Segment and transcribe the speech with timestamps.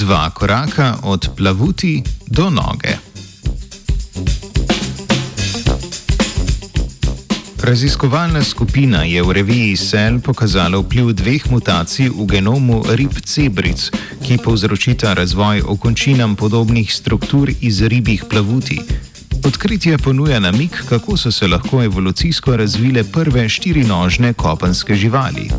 [0.00, 2.96] Dva koraka od plavuti do noge.
[7.62, 13.90] Raziskovalna skupina je v reviji Cell pokazala vpliv dveh mutacij v genomu rib cebric,
[14.24, 18.80] ki povzročita razvoj okončinam podobnih struktur iz ribjih plavuti.
[19.44, 25.50] Odkritje ponuja namik, kako so se lahko evolucijsko razvile prve štirinožne kopenske živali.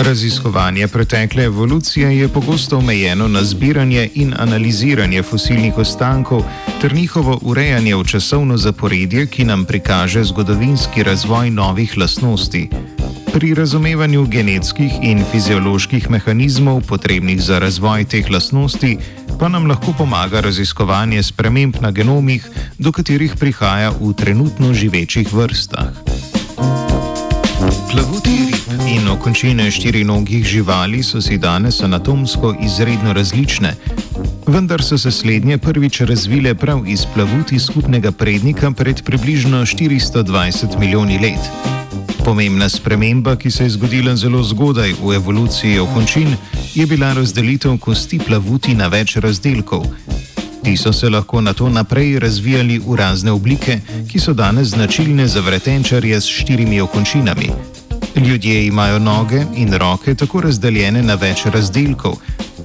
[0.00, 6.42] Raziskovanje pretekle evolucije je pogosto omejeno na zbiranje in analiziranje fosilnih ostankov
[6.80, 12.68] ter njihovo urejanje v časovno zaporedje, ki nam prikaže zgodovinski razvoj novih lastnosti.
[13.32, 18.96] Pri razumevanju genetskih in fizioloških mehanizmov, potrebnih za razvoj teh lastnosti,
[19.38, 22.48] pa nam lahko pomaga raziskovanje sprememb na genomih,
[22.78, 26.09] do katerih prihaja v trenutno živečih vrstah.
[27.90, 33.74] Plavuti rib in okončine štirinogih živali so si danes anatomsko izredno različne,
[34.46, 41.18] vendar so se slednje prvič razvile prav iz plavuti skupnega prednika pred približno 420 milijoni
[41.18, 41.50] let.
[42.24, 46.36] Pomembna sprememba, ki se je zgodila zelo zgodaj v evoluciji okončin,
[46.74, 49.86] je bila razdelitev kosti plavuti na več razdelkov.
[50.62, 55.28] Ti so se lahko na to naprej razvijali v razne oblike, ki so danes značilne
[55.28, 57.50] za vretenčarje s štirimi okončinami.
[58.16, 62.16] Ljudje imajo noge in roke tako razdeljene na več razdelkov,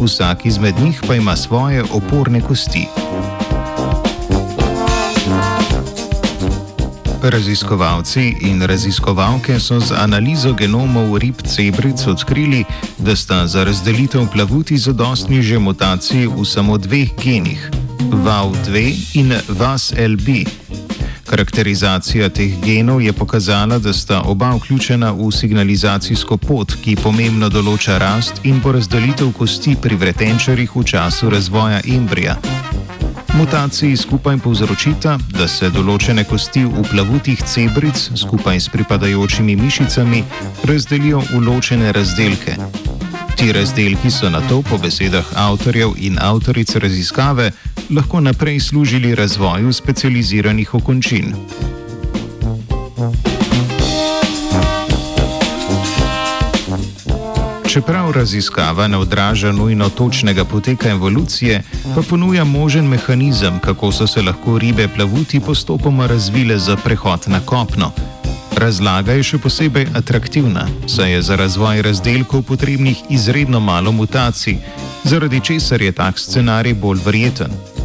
[0.00, 2.86] vsak izmed njih pa ima svoje oporne kosti.
[7.22, 12.64] Raziskovalci in raziskovalke so z analizo genomov rib cebric odkrili,
[12.98, 17.70] da sta za razdelitev plavuti zadostni že mutaciji v samo dveh genih,
[18.10, 20.28] VAV2 in VASLB.
[21.28, 27.98] Karakterizacija teh genov je pokazala, da sta oba vključena v signalizacijsko pot, ki pomembno določa
[28.00, 32.38] rast in porazdelitev kosti pri vretenčarjih v času razvoja embrija.
[33.36, 40.24] Mutaciji skupaj povzročita, da se določene kosti v plavutih cebric skupaj s pripadajočimi mišicami
[40.64, 42.56] razdelijo v ločene razdelke.
[43.38, 47.52] Ti razdelki so na to, po besedah avtorjev in avtoric raziskave,
[47.90, 51.34] lahko naprej služili razvoju specializiranih okončin.
[57.68, 61.62] Čeprav raziskava ne odraža nujno točnega poteka evolucije,
[61.94, 67.40] pa ponuja možen mehanizem, kako so se lahko ribe plavuti postopoma razvile za prehod na
[67.40, 67.92] kopno.
[68.56, 74.56] Razlaga je še posebej atraktivna, saj je za razvoj razdelkov potrebnih izredno malo mutacij,
[75.04, 77.77] zaradi česar je tak scenarij bolj verjeten.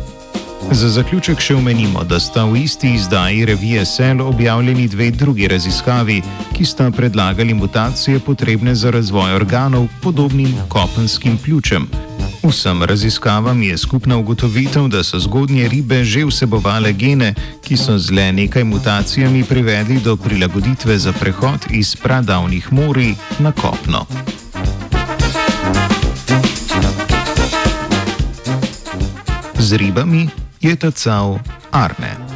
[0.72, 6.22] Za zaključek še omenimo, da sta v isti izdaji revije Cell objavljeni dve drugi raziskavi,
[6.54, 11.88] ki sta predlagali mutacije potrebne za razvoj organov podobnim kopenskim pljučem.
[12.44, 18.12] Vsem raziskavam je skupna ugotovitev, da so zgodnje ribe že vsebovale gene, ki so z
[18.12, 24.06] le nekaj mutacijami privedli do prilagoditve za prehod iz pradavnih morij na kopno.
[29.60, 31.42] Z ribami je tacal
[31.72, 32.33] Arne.